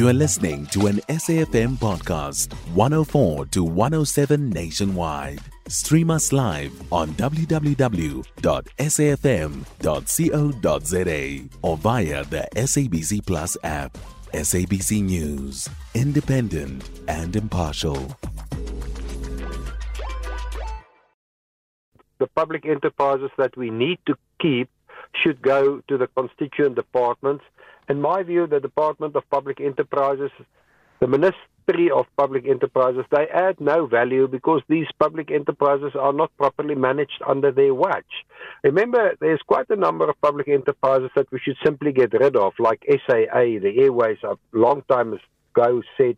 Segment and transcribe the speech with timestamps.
[0.00, 5.40] You are listening to an SAFM podcast, 104 to 107 nationwide.
[5.68, 7.58] Stream us live on www.safm.co.za
[11.60, 13.98] or via the SABC Plus app.
[14.32, 18.16] SABC News, independent and impartial.
[22.20, 24.70] the public enterprises that we need to keep
[25.14, 27.44] should go to the constituent departments.
[27.90, 30.30] In my view, the Department of Public Enterprises,
[31.00, 36.30] the Ministry of Public Enterprises, they add no value because these public enterprises are not
[36.36, 38.12] properly managed under their watch.
[38.62, 42.52] Remember, there's quite a number of public enterprises that we should simply get rid of,
[42.60, 45.18] like SAA, the Airways, a long time
[45.52, 46.16] ago said,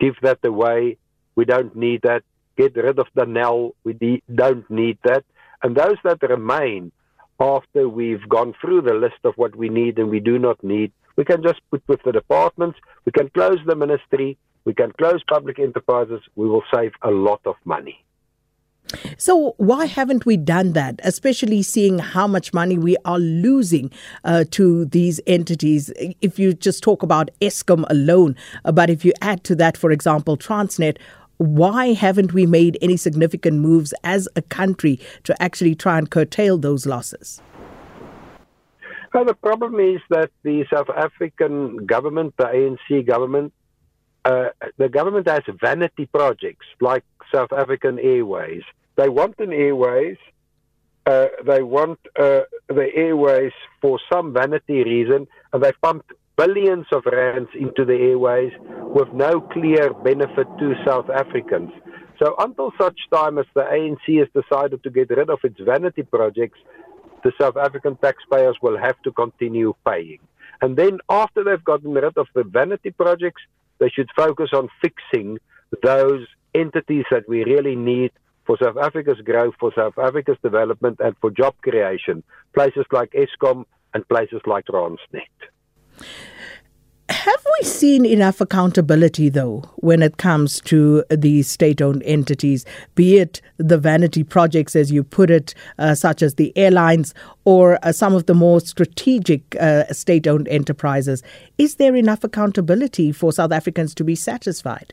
[0.00, 0.96] give that away.
[1.36, 2.24] We don't need that.
[2.56, 3.76] Get rid of the Nell.
[3.84, 5.24] We don't need that.
[5.62, 6.90] And those that remain
[7.38, 10.90] after we've gone through the list of what we need and we do not need,
[11.16, 15.22] we can just put with the departments, we can close the ministry, we can close
[15.28, 18.04] public enterprises, we will save a lot of money.
[19.16, 23.90] So, why haven't we done that, especially seeing how much money we are losing
[24.24, 25.90] uh, to these entities?
[26.20, 29.90] If you just talk about Eskom alone, uh, but if you add to that, for
[29.90, 30.98] example, Transnet,
[31.38, 36.58] why haven't we made any significant moves as a country to actually try and curtail
[36.58, 37.40] those losses?
[39.14, 43.52] Well, the problem is that the South African government, the ANC government,
[44.24, 48.62] uh, the government has vanity projects like South African Airways.
[48.96, 50.16] They want an airways.
[51.06, 57.04] Uh, they want uh, the airways for some vanity reason, and they pumped billions of
[57.06, 58.52] rands into the airways
[58.96, 61.70] with no clear benefit to South Africans.
[62.18, 66.02] So until such time as the ANC has decided to get rid of its vanity
[66.02, 66.58] projects,
[67.24, 70.20] the South African taxpayers will have to continue paying.
[70.62, 73.42] And then after they've gotten rid of the vanity projects,
[73.78, 75.38] they should focus on fixing
[75.82, 78.12] those entities that we really need
[78.46, 82.22] for South Africa's growth, for South Africa's development, and for job creation.
[82.52, 83.64] Places like Eskom
[83.94, 84.98] and places like Transnet.
[87.60, 93.40] We seen enough accountability, though, when it comes to these state owned entities, be it
[93.58, 98.14] the vanity projects, as you put it, uh, such as the airlines, or uh, some
[98.14, 101.22] of the more strategic uh, state owned enterprises?
[101.56, 104.92] Is there enough accountability for South Africans to be satisfied?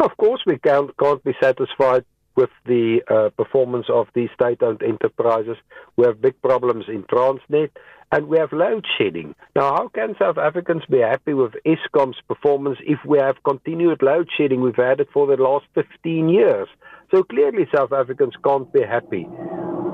[0.00, 2.04] Of course, we can't, can't be satisfied
[2.36, 5.56] with the uh, performance of these state owned enterprises.
[5.96, 7.70] We have big problems in Transnet
[8.12, 9.34] and we have load shedding.
[9.56, 14.28] Now, how can South Africans be happy with Eskom's performance if we have continued load
[14.36, 14.60] shedding?
[14.60, 16.68] We've had it for the last 15 years.
[17.12, 19.26] So clearly, South Africans can't be happy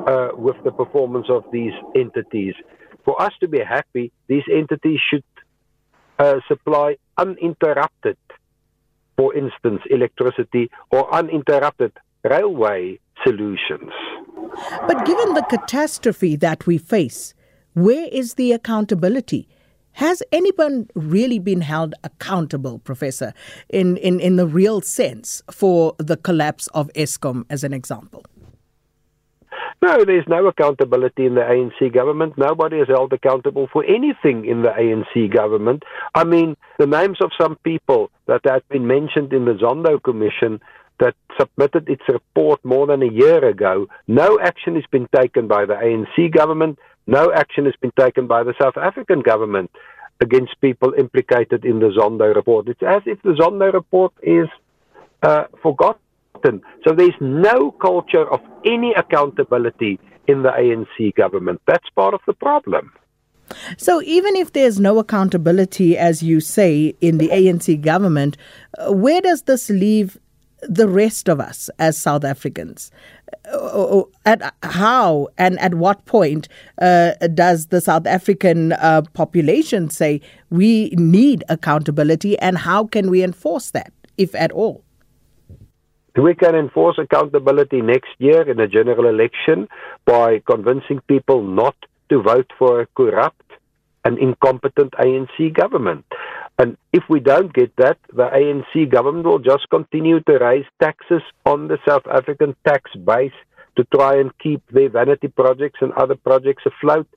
[0.06, 2.54] uh, with the performance of these entities.
[3.04, 5.24] For us to be happy, these entities should
[6.18, 8.16] uh, supply uninterrupted,
[9.16, 11.92] for instance, electricity or uninterrupted
[12.24, 13.90] railway solutions.
[14.86, 17.34] But given the catastrophe that we face,
[17.74, 19.48] where is the accountability?
[19.92, 23.34] Has anyone really been held accountable, Professor,
[23.68, 28.24] in, in, in the real sense for the collapse of Eskom, as an example?
[29.82, 32.38] No, there's no accountability in the ANC government.
[32.38, 35.82] Nobody is held accountable for anything in the ANC government.
[36.14, 40.60] I mean, the names of some people that have been mentioned in the Zondo Commission
[41.02, 45.64] that submitted its report more than a year ago, no action has been taken by
[45.64, 46.78] the ANC government.
[47.08, 49.70] No action has been taken by the South African government
[50.20, 52.68] against people implicated in the Zondo report.
[52.68, 54.46] It's as if the Zondo report is
[55.24, 56.62] uh, forgotten.
[56.86, 59.98] So there's no culture of any accountability
[60.28, 61.60] in the ANC government.
[61.66, 62.92] That's part of the problem.
[63.76, 68.38] So, even if there's no accountability, as you say, in the ANC government,
[68.78, 70.16] uh, where does this leave
[70.62, 72.90] the rest of us as South Africans?
[73.50, 76.48] Uh, at how and at what point
[76.80, 80.20] uh, does the South African uh, population say
[80.50, 84.84] we need accountability and how can we enforce that, if at all?
[86.14, 89.66] We can enforce accountability next year in a general election
[90.04, 91.74] by convincing people not
[92.10, 93.50] to vote for a corrupt
[94.04, 96.04] and incompetent ANC government.
[96.58, 101.22] And if we don't get that, the ANC government will just continue to raise taxes
[101.46, 103.32] on the South African tax base
[103.76, 107.08] to try and keep their vanity projects and other projects afloat,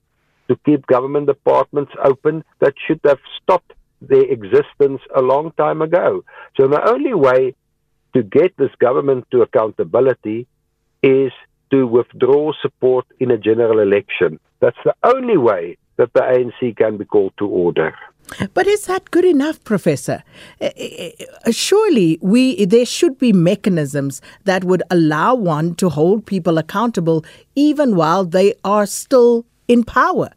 [0.47, 6.23] to keep government departments open that should have stopped their existence a long time ago.
[6.55, 7.55] So the only way
[8.13, 10.47] to get this government to accountability
[11.03, 11.31] is
[11.71, 14.39] to withdraw support in a general election.
[14.59, 17.93] That's the only way that the ANC can be called to order.
[18.54, 20.24] But is that good enough, Professor?
[20.60, 26.25] Eh, eh, eh, surely we there should be mechanisms that would allow one to hold
[26.25, 27.24] people accountable
[27.56, 30.30] even while they are still in power.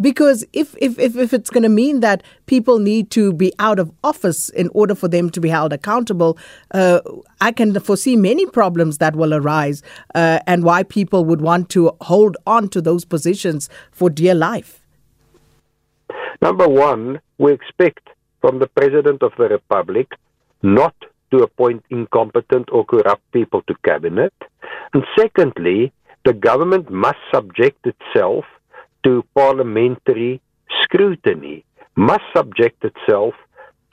[0.00, 3.78] Because if, if, if, if it's going to mean that people need to be out
[3.78, 6.36] of office in order for them to be held accountable,
[6.72, 7.00] uh,
[7.40, 9.82] I can foresee many problems that will arise
[10.16, 14.83] uh, and why people would want to hold on to those positions for dear life.
[16.40, 18.08] Number one, we expect
[18.40, 20.08] from the President of the Republic
[20.62, 20.94] not
[21.30, 24.32] to appoint incompetent or corrupt people to cabinet.
[24.92, 25.92] And secondly,
[26.24, 28.44] the government must subject itself
[29.04, 30.40] to parliamentary
[30.82, 31.64] scrutiny,
[31.96, 33.34] must subject itself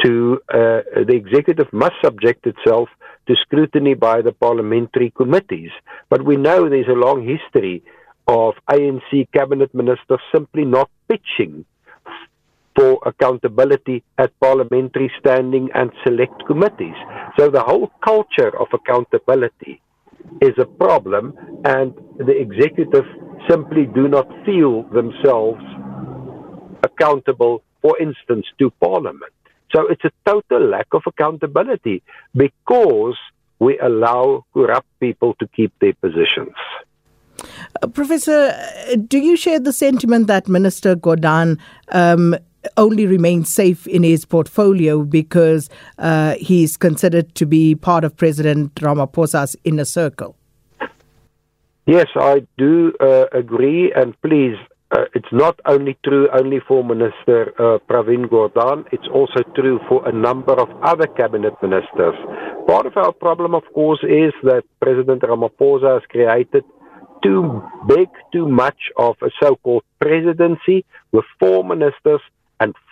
[0.03, 2.89] to uh, the executive must subject itself
[3.27, 5.71] to scrutiny by the parliamentary committees.
[6.09, 7.83] But we know there's a long history
[8.27, 11.65] of ANC cabinet ministers simply not pitching
[12.75, 16.95] for accountability at parliamentary standing and select committees.
[17.37, 19.81] So the whole culture of accountability
[20.41, 21.33] is a problem,
[21.65, 23.05] and the executive
[23.49, 25.61] simply do not feel themselves
[26.83, 29.33] accountable, for instance, to parliament.
[29.73, 32.03] So it's a total lack of accountability
[32.35, 33.17] because
[33.59, 36.55] we allow corrupt people to keep their positions.
[37.81, 38.53] Uh, Professor,
[39.07, 41.59] do you share the sentiment that Minister Gordhan
[41.89, 42.35] um,
[42.77, 48.75] only remains safe in his portfolio because uh, he's considered to be part of President
[48.75, 50.35] Ramaphosa's inner circle.
[51.87, 54.55] Yes, I do uh, agree, and please,
[54.91, 60.07] uh, it's not only true only for Minister uh, Pravin Gordhan, it's also true for
[60.07, 62.15] a number of other cabinet ministers.
[62.67, 66.63] Part of our problem, of course, is that President Ramaphosa has created
[67.23, 72.21] too big, too much of a so-called presidency with four ministers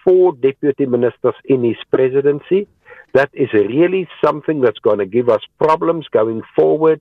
[0.10, 2.68] four deputy ministers in his presidency.
[3.14, 7.00] That is really something that's going to give us problems going forward.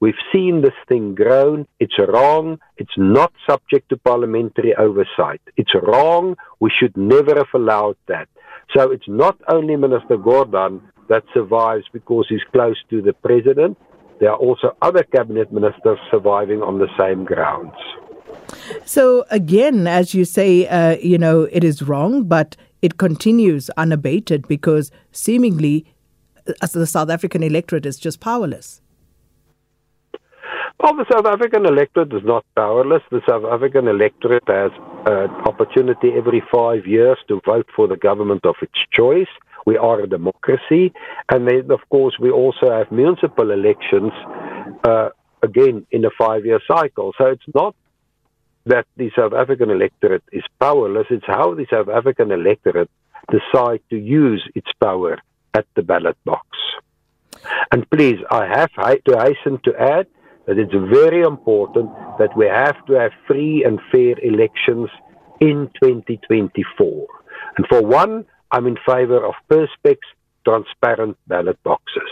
[0.00, 1.68] We've seen this thing grown.
[1.78, 2.58] It's wrong.
[2.76, 5.40] It's not subject to parliamentary oversight.
[5.56, 6.36] It's wrong.
[6.58, 8.28] We should never have allowed that.
[8.76, 13.78] So it's not only Minister Gordhan that survives because he's close to the president.
[14.18, 17.78] There are also other cabinet ministers surviving on the same grounds.
[18.84, 24.46] So again, as you say, uh, you know, it is wrong, but it continues unabated
[24.48, 25.86] because seemingly
[26.62, 28.80] as uh, the South African electorate is just powerless.
[30.80, 33.02] Well, the South African electorate is not powerless.
[33.10, 34.70] The South African electorate has
[35.06, 39.26] an opportunity every five years to vote for the government of its choice.
[39.66, 40.92] We are a democracy.
[41.30, 44.12] And then, of course, we also have municipal elections,
[44.84, 45.08] uh,
[45.42, 47.12] again, in a five year cycle.
[47.18, 47.74] So it's not
[48.68, 51.06] that the South African electorate is powerless.
[51.10, 52.90] It's how the South African electorate
[53.30, 55.18] decide to use its power
[55.54, 56.46] at the ballot box.
[57.72, 60.06] And please, I have to hasten to add
[60.46, 64.88] that it's very important that we have to have free and fair elections
[65.40, 67.06] in 2024.
[67.56, 69.98] And for one, I'm in favor of perspex,
[70.44, 72.10] transparent ballot boxes.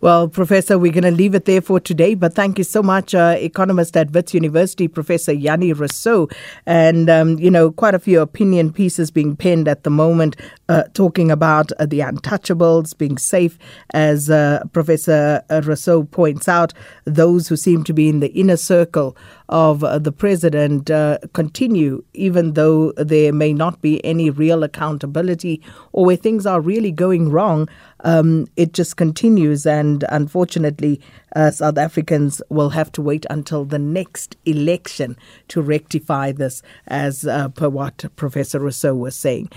[0.00, 3.14] Well, Professor, we're going to leave it there for today, but thank you so much,
[3.14, 6.32] uh, economist at Wits University, Professor Jannie Rossouw.
[6.66, 10.36] And, um, you know, quite a few opinion pieces being penned at the moment
[10.68, 13.58] uh, talking about uh, the untouchables being safe,
[13.94, 19.16] as uh, Professor Rossouw points out, those who seem to be in the inner circle
[19.48, 25.62] of uh, the president uh, continue, even though there may not be any real accountability
[25.92, 27.68] or where things are really going wrong.
[28.04, 31.00] Um, it just continues, and unfortunately,
[31.34, 35.16] uh, South Africans will have to wait until the next election
[35.48, 39.50] to rectify this, as uh, per what Professor Rossouw was saying.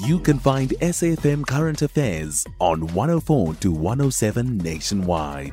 [0.00, 5.52] You can find SAFM Current Affairs on 104 to 107 nationwide.